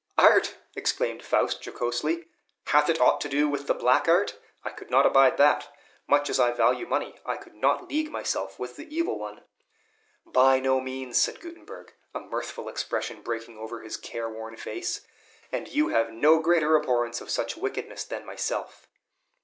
[0.17, 2.25] "Art!" exclaimed Faust jocosely,
[2.65, 4.35] "hath it aught to do with the black art?
[4.63, 5.71] I could not abide that.
[6.07, 9.43] Much as I value money, I would not league myself with the Evil One."
[10.25, 15.01] "By no means," said Gutenberg, a mirthful expression breaking over his care worn face,
[15.51, 18.87] "and you have no greater abhorrence of such wickedness than myself."